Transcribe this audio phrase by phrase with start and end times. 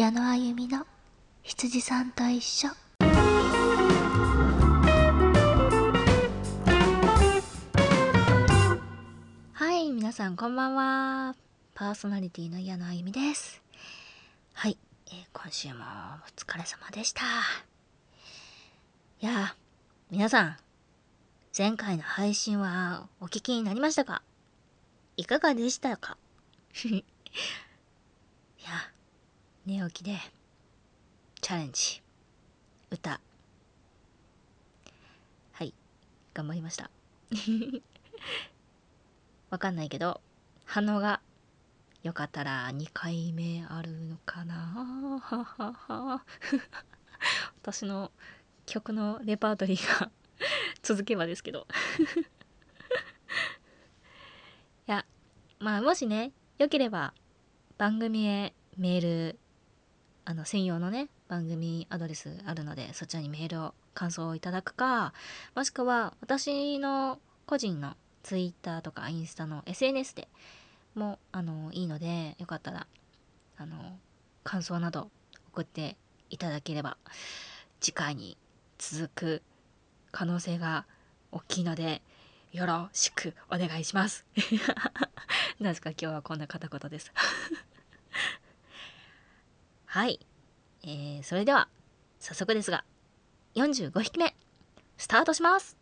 [0.00, 0.86] 矢野あゆみの
[1.42, 2.68] 羊さんと一緒。
[9.52, 11.34] はい皆さんこんばんは。
[11.74, 13.60] パーソナリティの矢野あゆみです。
[14.54, 14.78] はい、
[15.08, 15.80] えー今週もお
[16.34, 17.20] 疲れ様でした。
[19.20, 19.54] いや
[20.10, 20.56] 皆さん
[21.54, 24.22] 前回の配信はお聞きになりましたか？
[25.18, 26.16] いかがでしたか？
[26.88, 27.04] い
[28.64, 28.89] や
[29.70, 30.18] 寝起きで
[31.40, 32.02] チャレンジ
[32.90, 33.20] 歌。
[35.52, 35.72] はい
[36.34, 36.90] 頑張りました。
[39.50, 40.20] わかんないけど
[40.64, 41.20] 反応が
[42.02, 45.20] よかったら2回目あるのかな。
[45.22, 46.24] ははは
[47.62, 48.10] 私の
[48.66, 50.10] 曲のレパートリーが
[50.82, 51.68] 続けばですけど。
[54.88, 55.06] いや
[55.60, 57.14] まあもしねよければ
[57.78, 59.39] 番組へメール
[60.24, 65.12] あの専用のね番組アドレスあるのでそちらにメールを感想をいただくか
[65.54, 70.28] もしくは私の個人の Twitter とかインスタの SNS で
[70.94, 72.86] もあのいいのでよかったら
[73.56, 73.98] あの
[74.44, 75.10] 感想など
[75.52, 75.96] 送って
[76.30, 76.96] いただければ
[77.80, 78.36] 次回に
[78.78, 79.42] 続く
[80.12, 80.86] 可能性が
[81.32, 82.02] 大きいので
[82.52, 84.24] よろしくお願いします。
[85.60, 85.90] なぜか？
[85.90, 87.12] 今日はこんな片言です。
[89.92, 90.20] はい、
[90.84, 91.66] えー、それでは
[92.20, 92.84] 早速ですが
[93.56, 94.36] 45匹目
[94.96, 95.76] スタートします。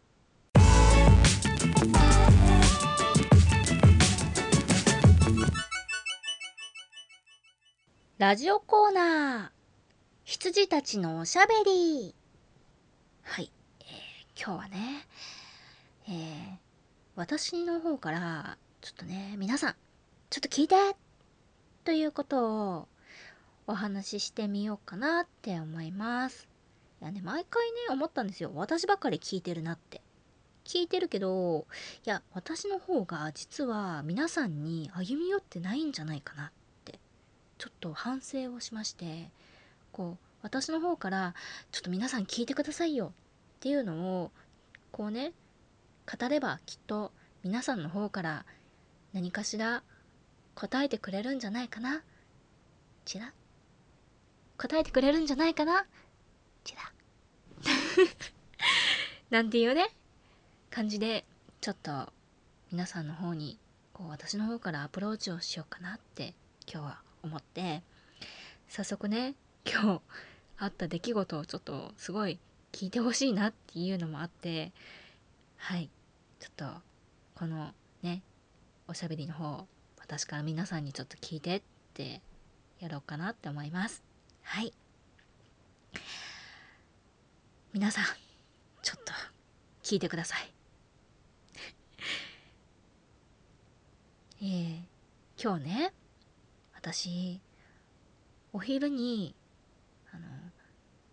[8.16, 9.58] ラジオコーナー。
[10.24, 12.14] 羊たちのおしゃべり。
[13.24, 15.06] はい、えー今日はね、
[16.08, 16.14] えー
[17.14, 19.74] 私の方からちょっとね皆さん
[20.30, 20.76] ちょっと聞いて。
[21.84, 22.88] ということを
[23.70, 26.48] お話ししてみようかなって思います。
[27.02, 28.50] いやね、毎回ね、思ったんですよ。
[28.54, 30.00] 私ばっかり聞いてるなって。
[30.64, 31.66] 聞いてるけど、
[32.06, 36.50] いや、私の方が実は皆さんに歩み寄ってないんじゃないかなっ
[36.86, 36.98] て、
[37.58, 39.30] ちょっと反省をしまして、
[39.92, 41.34] こう、私の方から、
[41.70, 43.12] ちょっと皆さん聞いてくださいよ
[43.56, 44.30] っていうのを、
[44.92, 45.34] こうね、
[46.10, 47.12] 語ればきっと
[47.42, 48.46] 皆さんの方から
[49.12, 49.82] 何かしら
[50.54, 52.02] 答えてくれるんじゃないかな。
[53.04, 53.34] ちら
[54.58, 55.86] 答えてくれるんじゃないかな？
[56.64, 56.92] ちら
[59.30, 59.88] なんていうね？
[60.70, 61.24] 感じで
[61.60, 62.12] ちょっと
[62.70, 63.58] 皆さんの方に
[63.92, 66.34] こう私の方からアプローチをしようかなって
[66.70, 67.82] 今日は思って。
[68.68, 70.02] 早速ね今日
[70.58, 72.38] あった出来事をちょっとすごい
[72.72, 74.72] 聞いてほしいなっていうのもあって。
[75.56, 75.88] はい。
[76.40, 76.66] ちょっと
[77.34, 78.22] このね
[78.86, 79.66] おしゃべりの方
[79.98, 81.62] 私から皆さんにちょっと聞いてっ
[81.94, 82.22] て
[82.80, 84.07] やろうかなって思います。
[84.50, 84.72] はい。
[87.74, 88.04] 皆さん
[88.80, 89.12] ちょっと
[89.82, 90.50] 聞いてください。
[94.40, 94.82] えー、
[95.38, 95.92] 今日ね
[96.72, 97.42] 私
[98.54, 99.34] お昼に
[100.12, 100.26] あの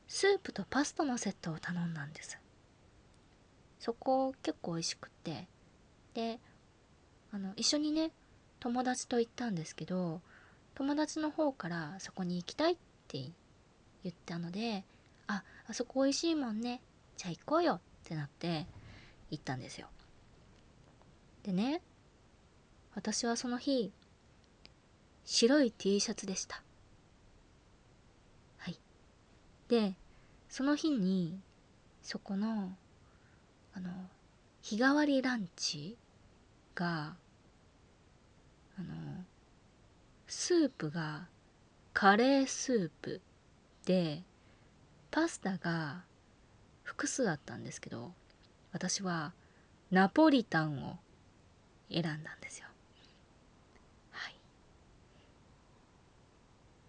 [0.08, 2.40] スープとパスタのセットを頼んだんです。
[3.80, 5.50] そこ結構美味しくって。
[6.14, 6.40] で
[7.34, 8.14] あの一緒にね
[8.62, 10.22] 友達と行ったんですけど
[10.74, 13.32] 友達の方からそこに行きたいってって
[14.04, 14.84] 言ったので
[15.28, 16.82] ああそこ美味しいもんね
[17.18, 18.66] じゃあ行こうよってなって
[19.32, 19.88] 行ったんですよ。
[21.44, 21.82] でね
[22.96, 23.92] 私はその日
[25.26, 26.62] 白い T シャツでした。
[28.58, 28.80] はい。
[29.68, 29.96] で
[30.50, 31.40] その日に
[32.02, 32.72] そこの
[33.74, 33.90] あの
[34.62, 35.98] 日替わりランチ
[36.76, 37.16] が
[38.78, 38.86] あの
[40.28, 41.28] スープが
[41.96, 43.22] カレースープ
[43.86, 44.22] で
[45.12, 46.04] パスタが
[46.84, 48.12] 複数あったんですけど
[48.74, 49.32] 私は
[49.92, 50.98] ナポリタンを
[51.90, 52.68] 選んだんですよ。
[54.12, 54.36] はい。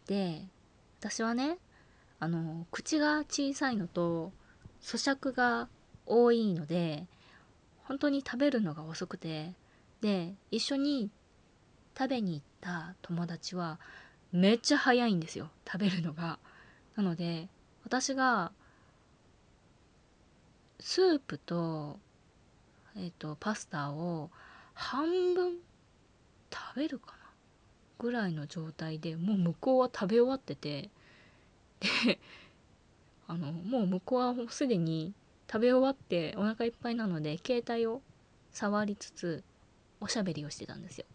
[0.07, 0.43] で
[0.99, 1.59] 私はね
[2.19, 4.33] あの口が小さいのと
[4.83, 5.69] 咀嚼が
[6.05, 7.07] 多いので
[7.85, 9.53] 本当に食べるのが遅くて
[10.01, 11.11] で一緒に
[11.97, 13.79] 食べに行った友達は
[14.33, 16.39] めっちゃ早いんですよ食べるのが。
[16.97, 17.49] なので
[17.85, 18.53] 私が
[20.81, 21.99] スープと,、
[22.97, 24.31] えー、とパスタを
[24.75, 25.57] 半分
[26.53, 27.19] 食べるかな
[27.99, 30.91] ぐらいの状態でもう向こうは食べ終わってて
[32.05, 32.19] で
[33.29, 35.13] あのもう向こうはもうすでに
[35.51, 38.03] 食べ終わってお腹いっぱいなので携帯を
[38.53, 39.45] 触りつつ
[40.01, 41.07] おしゃべりをしてたんですよ。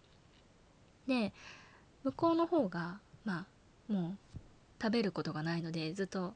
[1.07, 1.33] で
[2.03, 3.45] 向こうの方がま
[3.89, 4.39] あもう
[4.81, 6.33] 食べることがないのでずっと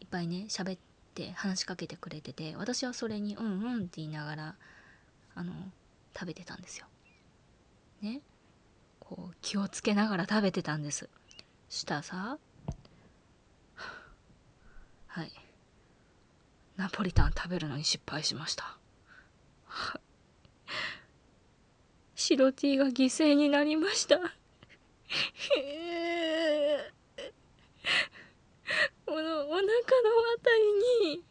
[0.00, 0.78] いっぱいね喋っ
[1.14, 4.54] て話しかけてくれてて私はそれに「うんうん」って言いながら
[5.34, 5.52] あの
[6.14, 6.86] 食べてたんですよ。
[8.00, 8.22] ね。
[9.00, 11.08] こう気をつけながら食べてたんです。
[11.68, 12.38] したらさ
[15.06, 15.32] はい。
[16.76, 18.78] ナポリタン食べるのに失敗しました。
[22.14, 24.37] 白 T が犠牲になりました。
[29.06, 30.50] このお腹のあた
[31.02, 31.24] りに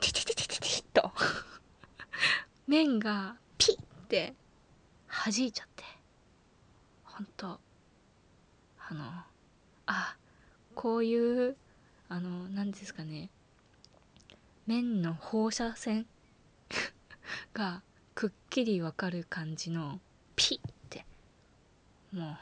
[0.00, 1.12] ティティティティティッと。
[2.66, 4.34] 麺がピッて
[5.08, 5.84] 弾いちゃって。
[7.04, 7.60] ほんと。
[8.88, 9.04] あの
[9.86, 10.16] あ
[10.74, 11.56] こういう
[12.08, 13.30] あの何ですかね。
[14.66, 16.06] 麺の放射線。
[17.54, 17.82] が
[18.14, 20.00] くっきりわかる感じの
[20.34, 21.06] ピッて。
[22.12, 22.38] もう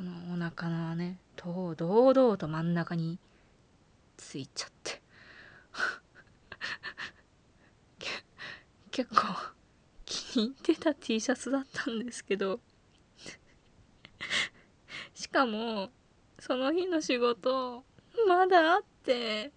[0.00, 3.18] このお腹のね堂々と真ん中に
[4.16, 5.02] ついちゃって。
[8.90, 9.26] 結構
[10.06, 12.60] 気に入ってた T シャツだったんですけど。
[15.12, 15.90] しかも
[16.38, 17.84] その日の仕事
[18.26, 19.52] まだあって。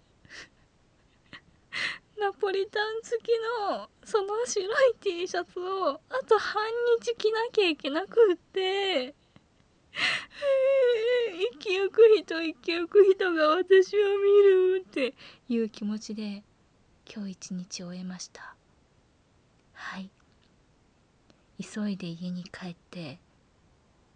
[2.19, 3.29] ナポリタン付き
[3.69, 6.61] のその白い T シャツをあと半
[6.99, 9.15] 日着なきゃいけなくって。
[11.53, 15.13] 生きゆく人生きゆく人が私を見るって
[15.47, 16.43] いう気持ちで
[17.13, 18.55] 今日一日終えました。
[19.73, 20.09] はい。
[21.61, 23.19] 急いで家に帰って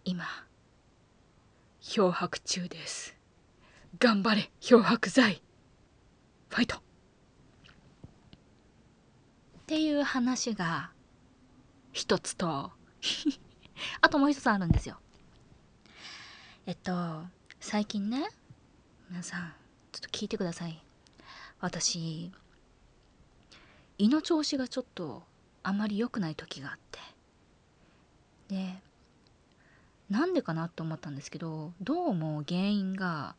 [0.04, 0.24] 今
[1.80, 3.16] 漂白中です。
[3.98, 5.42] 頑張れ漂白剤。
[6.48, 6.76] ファイト。
[6.76, 6.80] っ
[9.66, 10.90] ていう話が
[11.92, 12.72] 一つと
[14.00, 14.98] あともう一つあるんですよ。
[16.68, 16.92] えっと
[17.60, 18.28] 最近ね
[19.08, 19.54] 皆さん
[19.90, 20.78] ちょっと聞いてください。
[21.60, 22.30] 私
[23.96, 25.22] 胃の調子がちょっと
[25.62, 26.78] あまり良くない時があっ
[28.48, 28.54] て。
[28.54, 28.82] で
[30.10, 33.34] なんでかなと思ったんですけどどうも原因が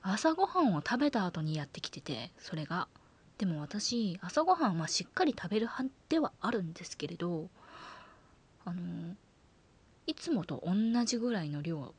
[0.00, 2.88] 朝ごはんを食べた後にやってきててそれが。
[3.36, 7.50] でも私朝ごはんはしっかり食べる派ではあるんですけれど
[8.64, 9.14] あの
[10.06, 11.92] いつもと同じぐらいの量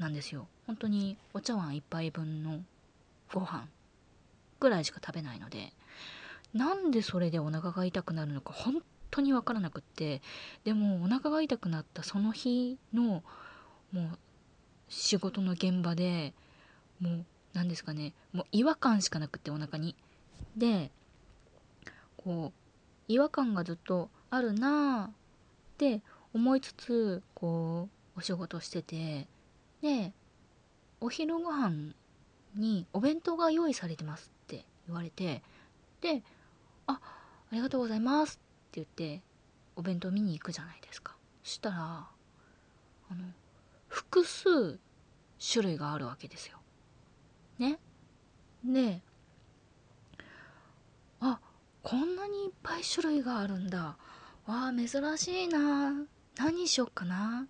[0.00, 2.60] なんですよ本当にお茶碗1杯分の
[3.32, 3.68] ご飯
[4.58, 5.72] ぐらいしか食べないので
[6.54, 10.22] なんでそれでお腹が痛くなるのか本当に分からなくって
[10.64, 13.22] でもお腹が痛くなったその日の
[13.92, 14.18] もう
[14.88, 16.32] 仕事の現場で
[17.00, 19.94] もう何ですかねもう違和感しかなくってお腹に。
[20.56, 20.90] で
[22.16, 25.10] こう違和感がずっとあるなあっ
[25.78, 26.02] て
[26.34, 29.26] 思いつつこうお仕事してて
[29.82, 30.12] で
[31.00, 31.94] お昼ご飯
[32.54, 35.42] にお弁当が用意されてますって言われて
[36.00, 36.22] で
[36.86, 38.36] 「あありがとうございます」
[38.68, 39.22] って言って
[39.76, 41.16] お弁当見に行くじゃないですか。
[41.42, 43.24] そしたらあの
[43.88, 44.78] 複数
[45.40, 46.58] 種類があるわけですよ。
[47.58, 47.78] ね。
[48.64, 49.02] で
[51.20, 51.40] あ
[51.82, 53.96] こんなにいっぱい種類があるんだ。
[54.46, 54.88] わあ珍
[55.18, 55.94] しいな。
[56.36, 57.46] 何しよっかな。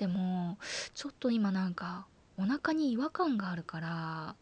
[0.00, 0.56] でも
[0.94, 2.06] ちょっと今なんか
[2.38, 4.34] お腹に違和感があるから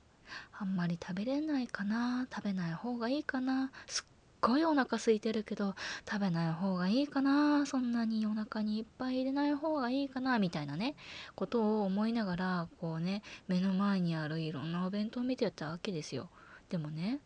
[0.57, 4.05] あんまり食べれないかな食べない方がいいかなすっ
[4.41, 5.75] ごいお腹空いてるけど
[6.09, 10.95] 食べない方がいいかなそんなにお腹にいっぱい入れない方がいいかなみたいなね
[11.35, 16.29] ことを思いながらこうね目の前にあるいろんなお弁当を見てやったわけですよ。
[16.71, 17.19] でもね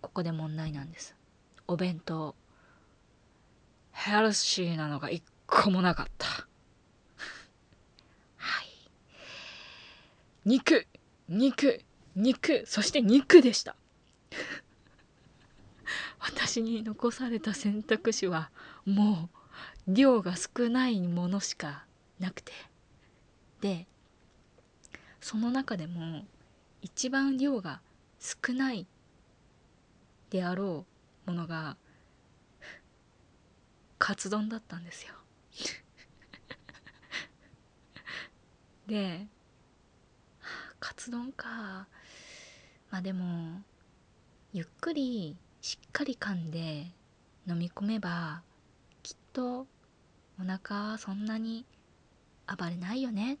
[0.00, 1.14] ここで問題なんです。
[1.68, 2.34] お弁当
[3.92, 6.26] ヘルシーなのが一個もなかった
[8.36, 8.66] はい
[10.46, 10.86] 肉
[11.28, 11.84] 肉
[12.14, 13.74] 肉そして肉でした。
[16.20, 18.52] 私に残された選択肢は
[18.84, 19.28] も
[19.88, 21.84] う量が少ないものしか
[22.20, 22.52] なくて。
[23.60, 23.88] で
[25.20, 26.24] その中でも
[26.80, 27.80] 一番量が
[28.20, 28.86] 少ない
[30.30, 30.86] であろ
[31.26, 31.76] うものが
[33.98, 35.14] カツ丼だったんですよ。
[38.86, 39.26] で
[40.86, 41.88] カツ丼か。
[42.92, 43.60] まあでも
[44.52, 46.86] ゆっくりしっかり噛んで
[47.48, 48.42] 飲み込めば
[49.02, 49.66] きっと
[50.40, 51.66] お腹そんなに
[52.46, 53.38] 暴れないよね。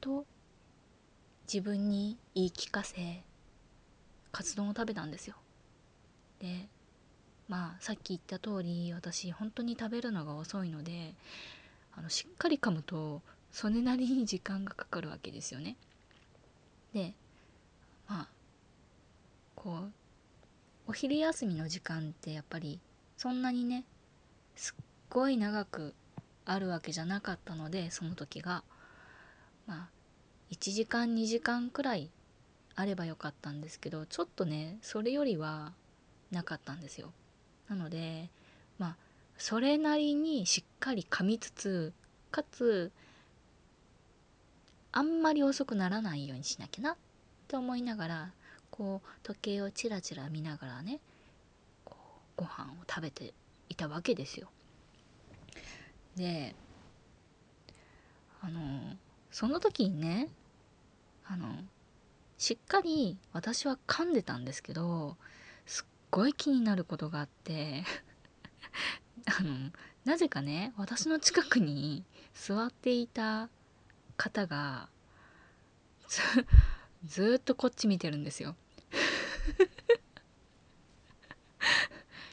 [0.00, 0.24] と
[1.46, 3.22] 自分に言い聞かせ
[4.32, 5.36] カツ丼を食べたんですよ。
[6.40, 6.70] で
[7.48, 11.12] まあさっき言った通り私本当に食べるのが遅いので
[11.94, 13.20] あのしっかり噛むと
[13.52, 15.76] それなりに時間がかかるわけですよね。
[16.94, 17.14] で
[18.08, 18.28] まあ
[19.54, 19.92] こう
[20.88, 22.80] お昼休みの時間ってやっぱり
[23.16, 23.84] そんなにね
[24.56, 25.94] すっごい長く
[26.44, 28.64] あるわけじゃなかったのでその時が
[29.66, 29.88] まあ
[30.50, 32.10] 1時間2時間くらい
[32.74, 35.72] あればよかったんですけどちょっとねそれよりは
[36.30, 37.12] なかったんですよ
[37.68, 38.30] なので
[38.78, 38.96] まあ
[39.38, 41.92] それなりにしっかり噛みつつ
[42.30, 42.90] かつ
[44.92, 46.96] あんまり遅くならないようにしなきゃなっ
[47.48, 48.30] て思いながら
[48.70, 51.00] こう時計をチラチラ見ながらね
[51.84, 51.96] こ
[52.36, 53.32] うご飯を食べて
[53.68, 54.48] いたわけですよ。
[56.16, 56.54] で
[58.42, 58.60] あの
[59.30, 60.28] その時にね
[61.26, 61.46] あの
[62.36, 65.16] しっかり私は噛んでたんですけど
[65.64, 67.84] すっごい気になることがあって
[69.38, 69.70] あの
[70.04, 73.48] なぜかね私の近くに座っていた
[74.16, 74.88] 方が
[76.08, 76.20] ず
[77.04, 78.54] ずっとこっち見てるんですよ。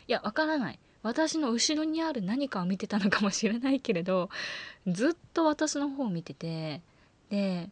[0.07, 4.29] いやわからない私の後ろにある何かを見てたのかもしれないけれど
[4.87, 6.81] ずっと私の方を見てて
[7.29, 7.69] で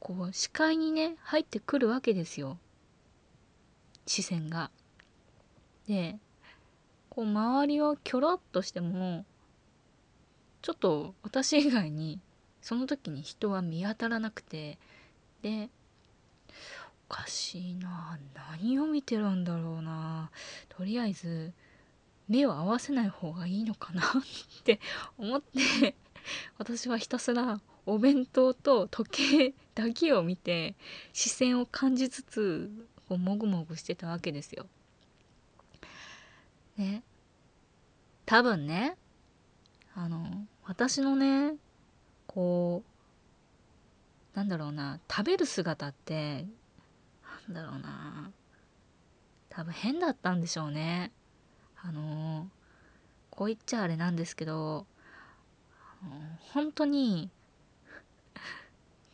[0.00, 2.58] こう視界にね入ってくるわけですよ
[4.06, 4.70] 視線が。
[5.88, 6.18] で
[7.10, 9.24] こう周りをキョロッとしても
[10.62, 12.20] ちょっと私以外に
[12.64, 14.78] その時に人は見当たらなくて
[15.42, 15.68] で
[17.10, 18.18] おかしいな
[18.58, 20.30] 何を見てるんだろうな
[20.70, 21.52] とりあえず
[22.26, 24.80] 目を合わせない方がいいのかな って
[25.18, 25.94] 思って
[26.56, 30.74] 私はひたすらお弁当と時計だけを見て
[31.12, 32.70] 視線を感じつつ
[33.10, 34.64] こうもぐもぐしてたわけですよ。
[36.78, 37.02] ね
[38.24, 38.96] 多分ね
[39.94, 41.58] あの私のね
[42.34, 42.82] こ
[44.34, 46.44] うなんだろうな食べる姿って
[47.46, 48.32] なんだろうな
[49.48, 51.12] 多分変だったんでしょうね。
[51.80, 52.48] あの
[53.30, 54.86] こう言っちゃあれなんですけど
[56.52, 57.30] 本当に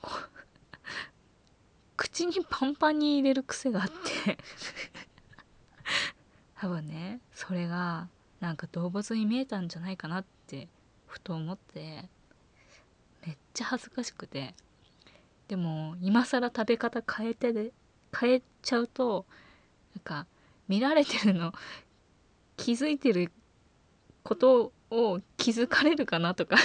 [1.96, 3.88] 口にパンパンに入れる癖があっ
[4.24, 4.38] て
[6.58, 8.08] 多分ねそれが
[8.38, 10.68] なんか動物に見えたんじゃないかなって
[11.06, 12.08] ふと思って。
[13.26, 14.54] めっちゃ恥ずかしくて。
[15.48, 17.72] でも今更食べ方変えてで
[18.16, 19.26] 変えちゃうと
[19.96, 20.28] なんか
[20.68, 21.52] 見られてるの
[22.56, 23.32] 気づいてる
[24.22, 26.56] ことを気づかれるかなとか。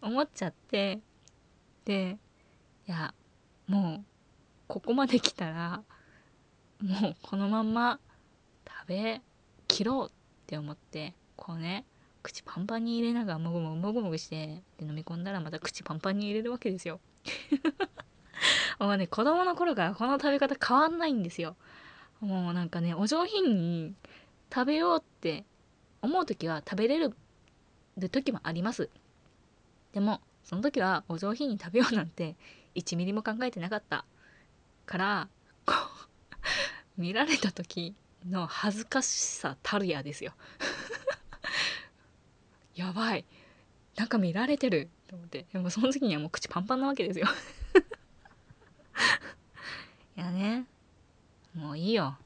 [0.00, 1.00] 思っちゃって。
[1.84, 2.18] で
[2.86, 3.12] いや
[3.66, 4.04] もう
[4.68, 5.82] ここまで来たら
[6.80, 7.98] もうこのまんま
[8.66, 9.20] 食べ
[9.68, 10.10] 切ろうっ
[10.46, 11.84] て思ってこうね
[12.24, 16.98] 口パンパンに入れながらもぐもぐもぐもぐしてで飲み込んだらまた口パンパンに入れるわけですよ。
[18.80, 21.54] もうね子供の頃からこの食べ方変わんないんですよ。
[22.20, 23.94] もうなんかねお上品に
[24.52, 25.44] 食べようって
[26.00, 27.14] 思う時は食べれる
[28.10, 28.88] 時もあります。
[29.92, 32.36] でもその時はお上品に食べようなんて
[32.74, 34.06] 1ミリも考えてなかった
[34.86, 35.28] から
[35.66, 36.08] こう
[36.96, 37.94] 見られた時
[38.26, 40.32] の恥ずかしさたるやですよ
[42.74, 43.24] やばい。
[43.96, 44.88] なんか見られてる。
[45.08, 45.46] と思って。
[45.52, 47.26] でもその時にはもう口パンパンなわけですよ。
[50.16, 50.66] いやね。
[51.54, 52.16] もういいよ。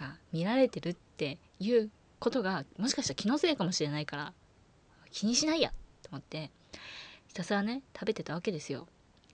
[0.00, 4.32] なんか見られてるっていうことがもしかしたら気のせいかもしれないから
[5.10, 5.72] 気にしないや。
[6.02, 6.50] と思って。
[7.26, 8.86] ひたすらね食べてたわけですよ。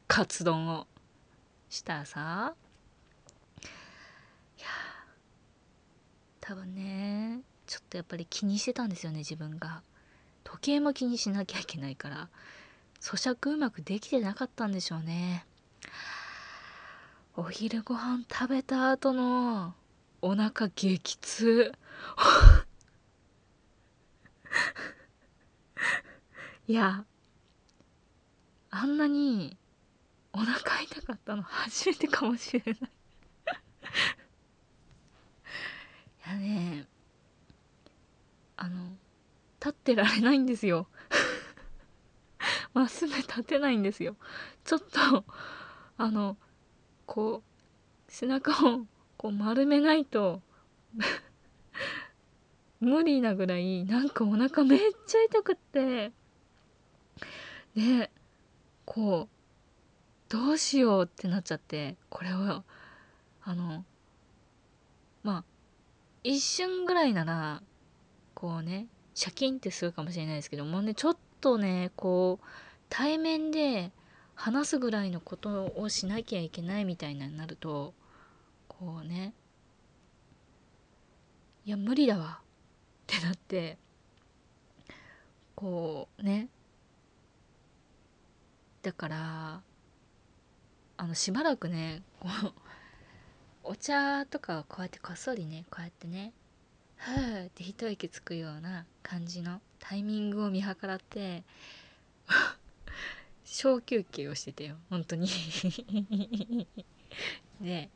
[0.08, 0.86] カツ丼を。
[1.68, 2.54] したらさ。
[4.58, 4.66] いや。
[6.40, 9.82] 多分ねちょっとやっぱり気にしてたんですよね自分が。
[10.54, 12.28] 時計も気にしなきゃいけないから
[13.00, 15.44] 咀嚼うまくできてなかったんでしょうね。
[17.36, 19.74] お昼ご飯食べた後の
[20.22, 21.72] お腹激痛。
[26.68, 27.04] いや
[28.70, 29.56] あんなに
[30.32, 32.74] お腹痛かったの初めてかもしれない。
[36.26, 36.86] いやね
[38.56, 38.96] あの
[39.64, 40.88] 立ってられないんですよ。
[42.74, 44.16] まっすぐ立てないんですよ。
[44.62, 45.24] ちょっと
[45.96, 46.36] あの
[47.06, 48.84] こう背中を
[49.16, 50.42] こう丸めないと
[52.80, 56.12] 無理なぐらいなんかお腹めっちゃ痛くって。
[57.74, 58.10] で
[58.84, 59.28] こう
[60.28, 62.62] どうしようってなっちゃってこれを
[63.42, 63.84] あの
[65.22, 65.44] まあ
[66.22, 67.62] 一瞬ぐらいなら
[68.34, 72.46] こうねシャキンってするかもしれないですけどもうねちょっとねこう
[72.88, 73.92] 対面で
[74.34, 77.94] 話すぐらいのことをしなきゃいけないみたいになると
[78.68, 79.32] こうね
[81.64, 82.44] いや無理だわっ
[83.06, 83.78] てなって
[85.54, 86.48] こうね
[88.82, 89.60] だから
[90.96, 92.52] あのしばらくねこう
[93.62, 101.44] お茶とかこうやってこっそりねこうやってねーって一息つくような感じのタイミングを見計らって
[103.44, 105.28] 小休憩をしてたよ本当に。
[107.60, 107.90] で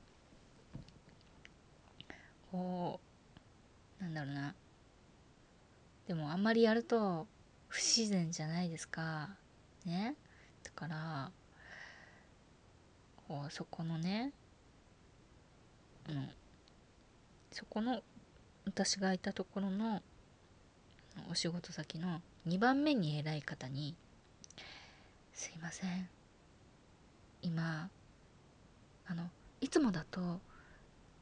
[2.51, 3.01] こ
[4.01, 4.55] うなんだろうな。
[6.07, 7.27] でもあんまりやると
[7.69, 9.37] 不自然じゃないですか。
[9.85, 10.17] ね。
[10.63, 11.33] だから
[13.29, 14.33] こうそこのね
[16.09, 16.31] うん
[17.53, 18.03] そこの
[18.69, 20.03] 私がいたところの
[21.31, 23.97] お仕事先の2番目に偉い方に
[25.33, 26.09] 「すいません。
[27.41, 27.89] 今
[29.07, 29.31] あの
[29.63, 30.41] いつもだと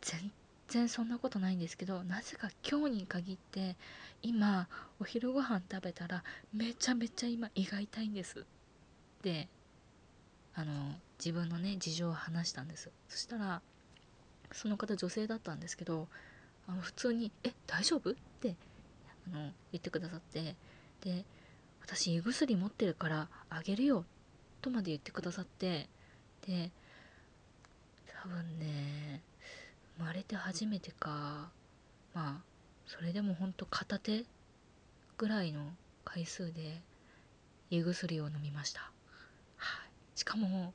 [0.01, 0.33] 全
[0.67, 3.77] 然そんなことないんですけどなぜか今日に限って
[4.23, 8.45] 今お昼ご飯食べたらめちゃめちゃ今胃が痛いんです」っ
[9.23, 9.49] て
[10.57, 12.91] あの自分のね事情を話したんです。
[13.09, 13.63] そしたら
[14.51, 16.09] その方女性だったんですけど
[16.69, 18.57] あの普通に「え大丈夫?」って
[19.29, 20.57] あの言ってくださって
[21.01, 21.25] で
[21.81, 24.05] 「私胃薬持ってるからあげるよ」
[24.63, 25.89] とまで言ってくださって
[26.47, 26.71] で
[28.23, 29.23] 多分ね
[29.99, 31.51] 生まれて初めてか
[32.15, 32.43] まあ
[32.87, 34.25] それでもほんと片手
[35.19, 35.73] ぐらいの
[36.05, 36.83] 回数で
[37.71, 38.81] 胃薬を飲みました、
[39.57, 40.73] はい、しかも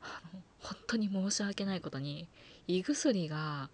[0.00, 2.28] あの本当に申し訳ないことに
[2.66, 3.70] 胃薬が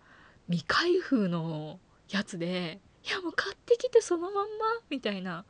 [0.50, 1.78] 未開封の
[2.10, 4.44] やつでいやもう買ってきてそのまんま
[4.90, 5.44] みたいな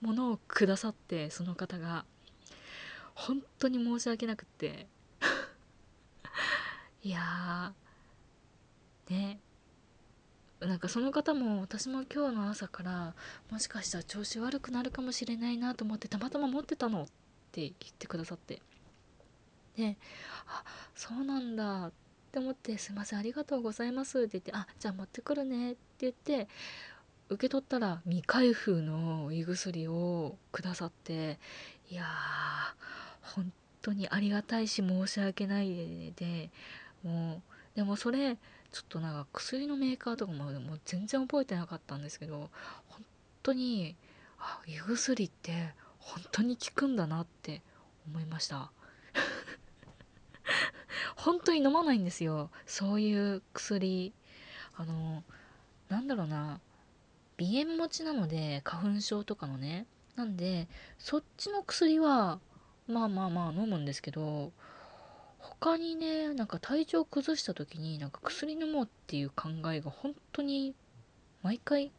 [0.00, 2.04] ものをくださってその方が。
[3.14, 4.88] 本当に申し訳なくって。
[7.02, 7.72] いや
[9.08, 9.40] ね。
[10.60, 13.14] なんかその方も私も今日の朝から
[13.50, 17.06] もしかしたら調子悪くなるかもしれないなと思ってたまたま持ってたのっ
[17.50, 18.62] て言ってくださって。
[19.76, 19.96] で
[20.46, 20.64] あ
[20.94, 21.92] そうなんだ。
[22.32, 26.48] って思って「すいませんありがとうございます」って言って「あじゃあ持ってくるね」って言って
[27.28, 31.38] 受け取ったら未開封の胃薬をくださって
[31.90, 36.50] いやー本当にありがたいし申し訳ないで
[37.02, 37.42] も
[37.74, 38.38] うでもそれ
[38.70, 42.50] ちょっとなんか薬のメーカーとかももう全然覚えてなかったんですけど
[42.88, 43.04] 本
[43.42, 43.94] 当に
[44.38, 47.60] あ胃薬って本当に効くんだなって
[48.06, 48.72] 思いました。
[51.22, 52.50] 本当に飲まないんですよ。
[52.66, 54.12] そういう薬。
[54.76, 55.22] あの
[55.88, 56.60] なんだろうな。
[57.38, 59.86] 鼻炎持ちなので花粉症とかのね。
[60.16, 60.66] なんで
[60.98, 62.40] そっちの薬は
[62.86, 64.52] まあまあまあ飲むんですけど
[65.38, 70.74] 他にねなんか体調崩した時になんか薬飲もうっていう考えが本当に
[71.42, 71.92] 毎回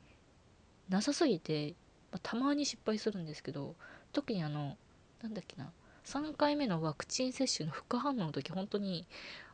[0.89, 1.73] なさすぎて、
[2.11, 3.75] まあ、たまに失敗するんですけど
[4.11, 4.77] 特にあの
[5.23, 5.71] なんだっけな。
[6.05, 9.07] 3回目のワクチン接種の副反応の時本当に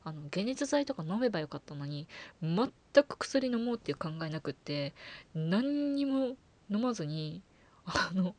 [0.04, 2.08] あの解熱剤とか飲めばよかったのに
[2.42, 2.72] 全
[3.04, 4.94] く薬飲もうっていう考えなくって
[5.34, 6.36] 何にも
[6.70, 7.42] 飲まずに
[7.86, 8.36] あの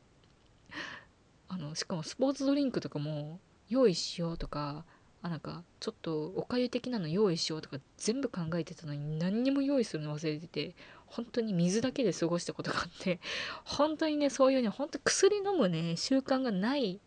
[1.48, 4.84] あのしかもスポーツドリンクとかも用意しようとか
[5.22, 10.74] あなんかちょっとおかゆ的なの用意しようとか全部考えてたのに何にも用意するの忘れてて
[11.06, 13.20] 本当に水だけで過ごしたことがあって
[13.64, 17.00] 本当にねそういうね本当薬飲むね習慣がない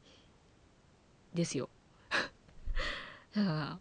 [1.34, 1.70] ですよ。
[3.36, 3.80] だから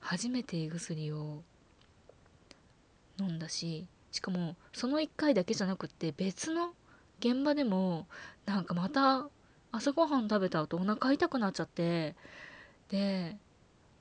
[0.00, 1.42] 初めて胃薬を
[3.20, 6.74] 飲んだししかもその1回だけじゃなくって別の
[7.20, 8.06] 現場でも
[8.46, 9.28] なんかまた
[9.70, 12.16] 朝ごはん食べた後お腹痛くなっちゃって
[12.88, 13.36] で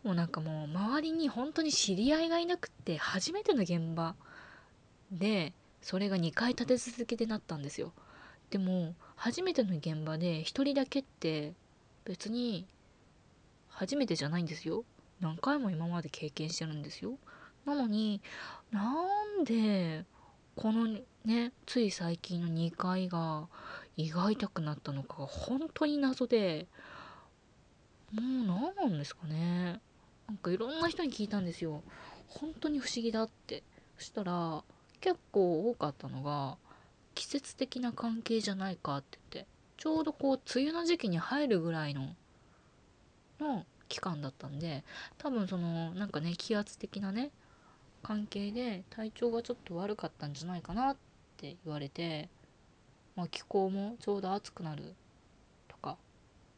[0.03, 4.15] もうなんかもう周りに本当に知り合いがいなくって初めての現場
[5.11, 7.91] でそれが2回立て続けでなったんですよ。
[8.49, 11.53] でも初めての現場で1人だけって
[12.07, 12.65] 別に
[13.67, 14.85] 初めてじゃないんですよ。
[15.19, 17.17] 何回も今まで経験してるんですよ。
[17.65, 18.21] なのに
[18.71, 19.03] な
[19.41, 20.05] んで
[20.55, 20.87] この
[21.25, 23.49] ねつい最近の2回が
[23.97, 26.67] 胃が痛くなったのかが本当に謎で
[28.13, 29.81] もう何なんですかね。
[30.27, 31.83] なんかいろんな人に聞いたんですよ。
[32.29, 33.63] 本当に不思議だって。
[33.97, 34.63] そしたら
[35.01, 36.57] 結構多かったのが
[37.15, 39.56] 季節的な関係じゃないかって言って。
[39.77, 42.15] ちょうどこう梅雨の時期に入るぐらいの
[43.39, 44.83] の期間だったんで
[45.17, 47.31] 多分そのなんかね気圧的なね
[48.03, 50.97] 関係で体調がちょっと悪かったんじゃないかなっ
[51.37, 52.29] て言われて
[53.17, 54.93] まあ、気候もちょうど暑くなる
[55.67, 55.97] とか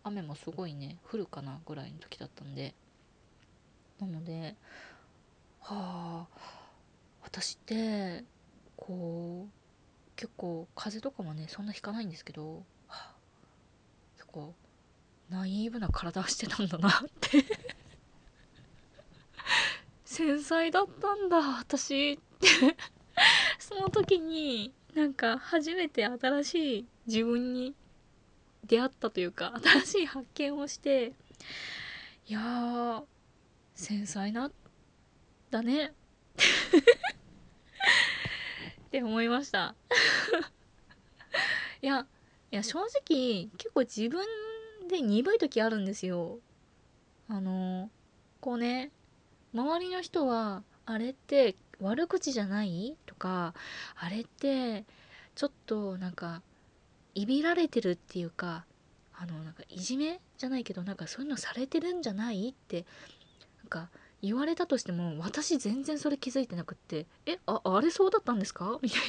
[0.03, 2.75] 雨もすごいね降るかなぐらいの時だったんで
[4.01, 4.55] なので
[5.61, 6.27] はあ
[7.23, 8.25] 私って
[8.75, 9.51] こう
[10.17, 12.63] 結構風邪とかもねそんなひかないんですけど、
[14.33, 14.55] はあ、結構
[15.29, 17.45] ナイーブな体してたんだなって。
[20.05, 22.75] 繊細だったんだ私って。
[23.59, 27.75] その時になんか初めて新しい自分に
[28.65, 31.13] 出会ったというか新しい発見をして
[32.27, 33.03] いやー
[33.75, 34.51] 繊細な
[35.51, 35.93] だね。
[38.87, 39.75] って思いました。
[41.81, 42.07] いや
[42.51, 44.25] いや正直結構自分
[44.89, 46.39] で鈍い時あるんですよ。
[47.27, 47.89] あの
[48.41, 48.91] こうね
[49.53, 52.95] 周りの人はあれって悪口じゃない？
[53.05, 53.53] とか
[53.95, 54.85] あれって
[55.35, 56.41] ちょっとなんか
[57.13, 58.65] いびられてるっていうか
[59.13, 62.49] あのなんかいじめじゃないけどなんかそういうのされてるんじゃない？
[62.49, 62.85] って
[63.59, 63.89] なんか
[64.23, 68.79] 言われたとしても私全然それ気づいてなくってえああれそうだったんですか？
[68.81, 68.99] みたい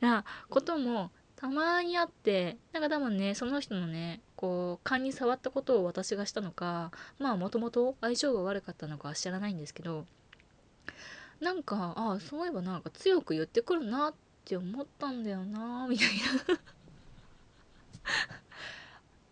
[0.00, 10.06] なこともたまにあってなんか多分ねその人のねこう勘に触ったことを私がしたのかまあもともと相性が悪かったのかは知らないんですけど
[11.40, 14.14] なんかああそういえばなんか強く言ってくるなっ
[14.46, 16.08] て思ったんだよなみたい
[16.48, 16.60] な。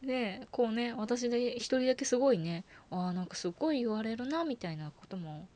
[0.06, 5.48] でこうね私で一人だけすごいねあなんかすごい言われるなみたいなことも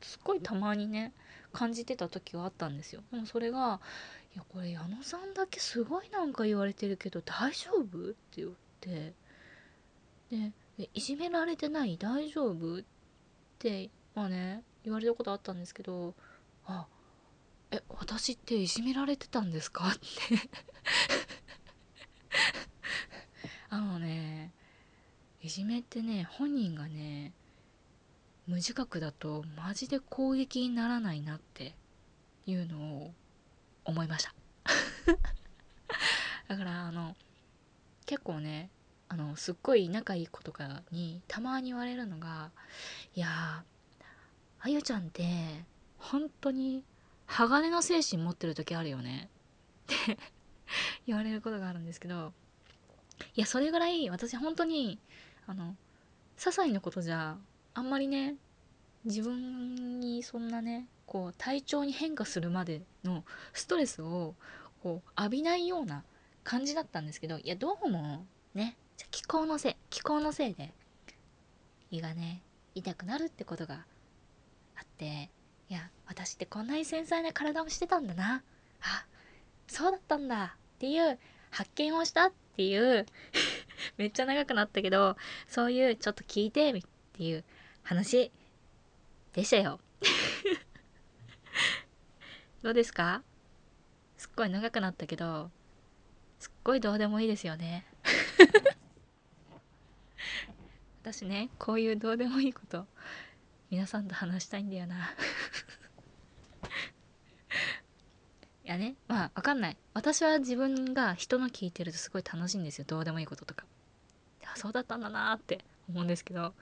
[0.00, 1.12] すっごいたまにね
[1.52, 3.02] 感じてた時はあったんですよ。
[3.10, 3.80] でもそれが
[4.34, 9.12] 「いやこれ矢野さんだけすごいなんか言われてるけど大丈夫?」って言って
[10.30, 10.52] で
[10.94, 11.98] 「いじめられてない？
[11.98, 12.82] 大丈夫?」っ
[13.58, 16.14] てまあね言われたことあったんですけど
[16.66, 16.86] 「あ
[17.70, 20.00] え私っていじめられてたんですか?」って
[23.68, 24.52] あのね
[25.42, 27.32] いじめってね本人がね
[28.46, 31.74] 無自覚だとマジで攻撃にならないなって
[32.46, 33.14] いうのを
[33.84, 34.34] 思いました。
[36.48, 37.16] だからあの
[38.06, 38.70] 結構ね
[39.08, 42.50] あのすっごい仲いい子とかにたまに言われるのが
[43.14, 43.64] 「いや
[44.60, 45.64] あゆちゃんって
[45.98, 46.84] 本当に
[47.26, 49.28] 鋼の精神持ってる時あるよね」
[49.92, 50.18] って
[51.06, 52.32] 言われることがあるんですけど
[53.34, 54.98] いやそれぐらい私本当に
[55.46, 55.76] あの
[56.36, 57.38] 些細なことじゃ
[57.74, 58.36] あんまりね
[59.04, 64.34] 自分にそんなねこう体調に変化するまでのストレスを
[64.82, 66.04] こう浴びないような
[66.44, 68.76] 感じだったんですけどいやどうもね
[69.10, 70.72] 気候のせい気候のせいで
[71.90, 72.42] 胃がね
[72.74, 73.84] 痛くなるってことが
[74.76, 75.30] あって
[75.68, 78.42] いや私ってこんなに繊細な体をしてたんだな。
[78.82, 79.06] あ
[79.66, 80.56] そうだったんだ。
[80.56, 81.18] っていう
[81.50, 83.06] 発見をしたっていう
[83.96, 85.16] めっちゃ長くなったけど
[85.48, 87.44] そういうちょっと聞いてっていう
[87.82, 88.30] 話
[89.32, 89.80] でしたよ。
[92.62, 93.22] どうですか？
[94.16, 95.50] すっごい長くなったけど
[96.38, 97.86] すっごいどうでもいいですよね。
[101.02, 102.86] 私ねこういうどうでもいいこと
[103.70, 105.10] 皆さんと話したいんだよな。
[108.64, 109.76] いやねまあわかんない。
[109.92, 112.84] 私は自分が人の聞いてるとすごい楽しいんですよ。
[112.86, 113.66] どうでもいいこととか。
[114.44, 116.54] あそうだったんだなって思うんですけど。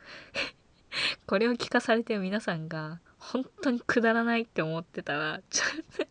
[1.27, 6.07] これを聞かされて皆さんが本当にくだらないって思ってたらちょっ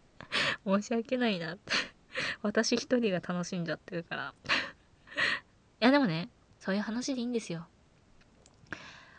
[0.64, 1.74] と申し訳ないなって。
[2.42, 4.34] 私一人が楽しんじゃってるから。
[5.82, 7.68] いやでもねそういう話でいいんですよ。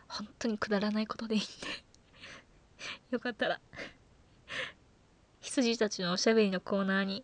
[0.07, 1.47] 本当にくだらないことでいいんで。
[3.11, 3.59] よかったら
[5.41, 7.23] 羊たちのおしゃべりのコーナーに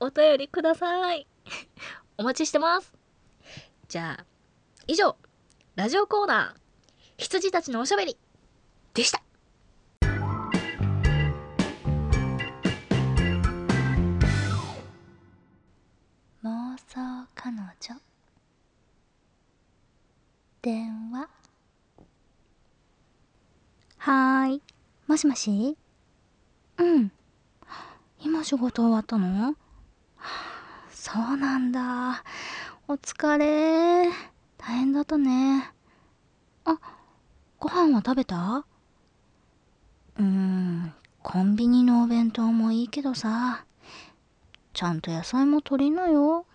[0.00, 1.26] お便りください。
[2.18, 2.92] お待ちしてます。
[3.88, 4.24] じゃあ
[4.86, 5.16] 以上
[5.76, 6.60] ラジオコーナー
[7.16, 8.16] 羊たちのおしゃべり
[8.92, 9.22] でした。
[17.44, 18.00] 彼女。
[20.62, 21.28] 電話。
[23.98, 24.62] はーい。
[25.06, 25.76] もしもし？
[26.78, 27.12] うん。
[28.18, 29.56] 今仕事終わったの？
[30.90, 32.24] そうなんだ。
[32.88, 34.08] お疲れ。
[34.56, 35.70] 大変だったね。
[36.64, 36.78] あ
[37.58, 38.64] ご飯は食べた？
[40.16, 40.94] うーん。
[41.22, 43.66] コンビニのお弁当もいいけどさ。
[44.72, 46.46] ちゃんと野菜も取りなよ。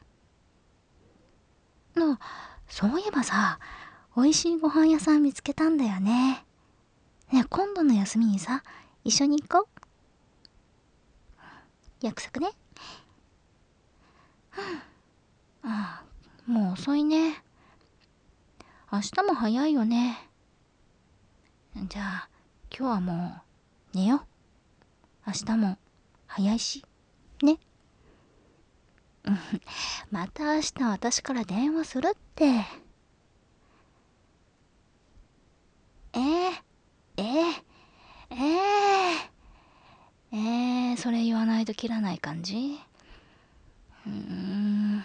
[2.05, 2.19] あ
[2.67, 3.59] そういえばさ
[4.15, 6.43] 美味しいご飯屋さん見つけたんだよね
[7.31, 8.63] ね今度の休みにさ
[9.03, 9.79] 一緒に行こう
[12.01, 12.53] 約束ね
[15.63, 17.43] ああ、もう遅いね。
[18.91, 20.29] 明日も早いよね。
[21.75, 22.29] じゃあ、
[22.75, 23.41] 今日はも
[23.93, 24.19] う寝よう。
[25.27, 25.77] 明日も
[26.27, 26.83] 早いし。
[27.43, 27.59] ね。
[30.11, 32.45] また明日私から電話するって。
[36.13, 36.51] えー、
[37.17, 37.25] えー、
[38.31, 40.37] えー、
[40.91, 42.79] えー、それ言わないと切らない感じ？
[44.07, 45.03] うん。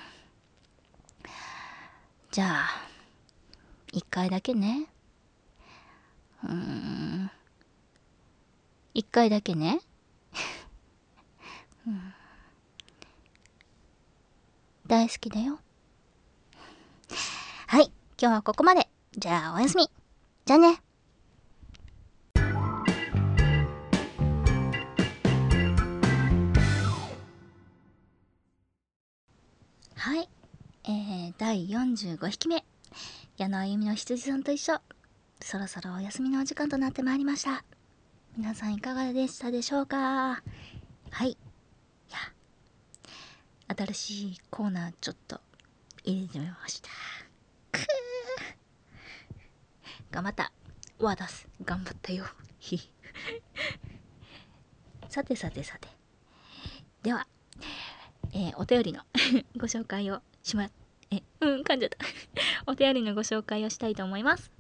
[2.31, 2.71] じゃあ、
[3.93, 4.87] 一回だけね。
[6.43, 7.31] うん。
[8.95, 9.81] 一回だけね。
[11.87, 12.14] うん、
[14.87, 15.59] 大好きだよ。
[17.67, 18.87] はい、今日はここまで。
[19.17, 19.89] じゃあおやすみ。
[20.45, 20.83] じゃあね。
[29.97, 30.29] はい。
[30.85, 32.63] えー、第45匹目。
[33.39, 34.81] 矢野あゆみの羊さんと一緒。
[35.41, 37.65] そろそろお休みのお時間となってまいりました。
[38.37, 40.43] 皆さんいかがでしたでしょうか？
[41.11, 41.39] はい。
[43.69, 45.41] 新しいコーナーちょっと
[46.05, 46.89] 入れてみました。
[47.73, 47.85] くー
[50.11, 50.53] 頑張った。
[50.99, 52.25] ワダス、頑張ったよ。
[55.09, 55.89] さてさてさて。
[57.03, 57.27] では、
[58.33, 59.03] えー、お便りの
[59.57, 60.71] ご紹介をしま、
[61.11, 61.99] え、うん、噛んじゃった
[62.67, 64.51] お便りのご紹介をしたいと思います。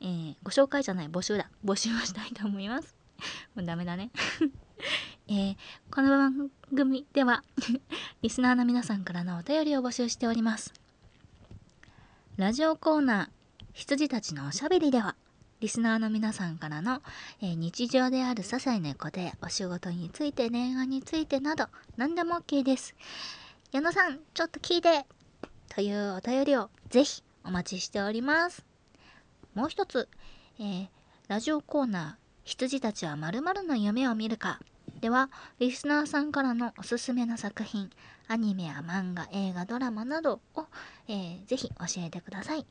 [0.00, 1.50] えー、ご紹介じゃない、募集だ。
[1.64, 2.94] 募集をしたいと思います。
[3.54, 4.10] もうダメだね。
[5.26, 5.56] えー、
[5.90, 7.42] この番組では
[8.20, 10.74] リスナーの皆さんからのお便りを募集しております。
[12.36, 15.16] ラジオコーナー、羊たちのおしゃべりでは、
[15.60, 17.00] リスナーの皆さんからの、
[17.40, 22.94] えー、日常である些細なことやお仕事について恋愛についてなど何でも OK です。
[23.72, 25.06] 矢野さん、ちょっと聞いて
[25.70, 28.62] というお便りをぜひお待ちしております。
[29.54, 30.06] もう一つ、
[30.58, 30.88] えー、
[31.28, 34.60] ラジオコーナー、羊たちは〇〇の夢を見るか
[35.04, 37.90] では、リスナーさんからのおすすめの作品、
[38.26, 40.64] アニメや漫画、映画、ドラマなどを、
[41.08, 42.64] えー、ぜひ教えてください。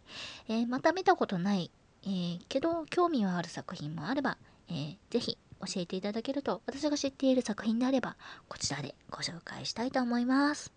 [0.47, 1.69] えー、また見たことない、
[2.01, 8.15] えー、けど興味はある作品もあれば、えー、ぜひ教えていただけると、私が知っている作品であれば、
[8.49, 10.73] こちらでご紹介したいと思います。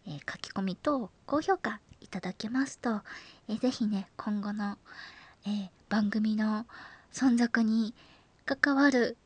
[0.07, 3.01] え書き込みと高評価いただけますと、
[3.47, 4.77] えー、ぜひね、今後の、
[5.45, 6.65] えー、番組の
[7.11, 7.93] 存続に
[8.45, 9.17] 関わる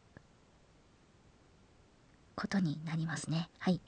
[2.36, 3.50] ことになりますね。
[3.60, 3.82] はい。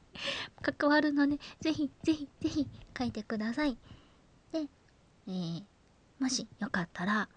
[0.62, 3.76] 関わるので、ぜひ、ぜひ、ぜひ書いてください。
[4.52, 4.66] で、
[5.28, 5.64] えー、
[6.18, 7.28] もしよかったら、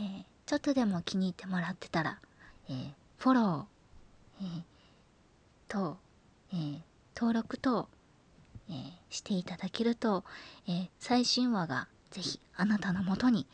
[0.00, 2.20] えー、ちょっとでも気に入ってもらってたら、
[2.68, 4.62] えー、フォロー、えー、
[5.68, 5.98] と、
[6.52, 6.80] えー、
[7.14, 7.88] 登録と、
[8.68, 10.24] えー、していただけると、
[10.66, 13.46] えー、最新話がぜひあなたのもとに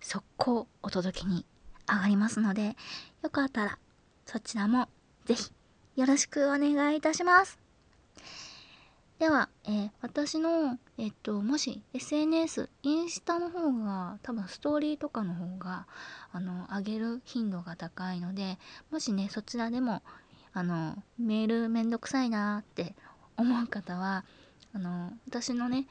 [0.00, 1.44] 速攻お届けに
[1.88, 2.76] 上がりますので、
[3.22, 3.78] よかったら
[4.24, 4.88] そちらも
[5.26, 5.52] ぜひ
[5.96, 7.58] よろしくお願いいたします。
[9.18, 15.86] では、えー、私の、えっと、もし SNS、インスタの方が、多分ストーリーとかの方が、
[16.32, 18.58] あの、上げる頻度が高いので、
[18.90, 20.02] もしね、そちらでも、
[20.52, 22.96] あの、メールめんどくさいなって
[23.36, 24.24] 思う方は、
[24.74, 25.86] あの私のね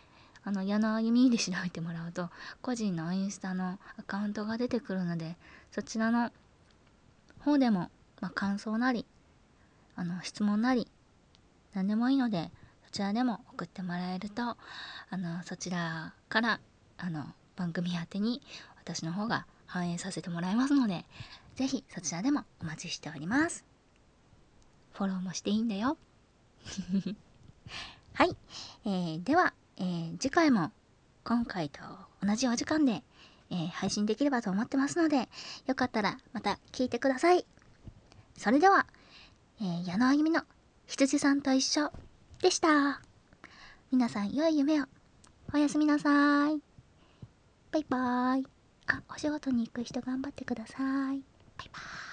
[0.46, 2.30] あの矢野あゆみで調べてもらうと
[2.62, 5.36] 個人のインスタのアカウントが出てくるので
[5.72, 6.32] そちらの
[7.40, 7.90] 方でも、
[8.22, 9.06] まあ、感想なり
[9.96, 10.88] あの質問なり
[11.74, 12.52] 何でもいいので
[12.86, 14.58] そちらでも送ってもらえるとあ
[15.12, 16.60] のそちらから
[16.98, 17.26] あの
[17.56, 18.42] 番組宛てに
[18.78, 21.06] 私の方が反映させてもらいますので
[21.56, 23.66] 是非そちらでもお待ちしております。
[24.94, 25.98] フォローもしていいんだよ。
[28.14, 28.38] はい、
[28.86, 30.72] えー、では、えー、次回も
[31.24, 31.80] 今回と
[32.22, 33.04] 同じお時間で、
[33.50, 35.30] えー、配信できればと思ってますので
[35.68, 37.46] よかったらまた聞いてください。
[38.38, 38.88] それでは、
[39.62, 40.42] えー、矢野あゆみの
[40.88, 41.92] 羊さんと一緒
[42.42, 43.02] でした。
[43.92, 44.86] 皆さん良い夢を。
[45.54, 46.60] おやすみなさい。
[47.72, 48.48] バイバーイ。
[48.88, 50.78] あお仕事に行く人頑張ってください。
[50.78, 51.22] バイ
[51.72, 52.13] バーイ。